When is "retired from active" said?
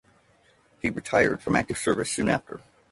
0.89-1.77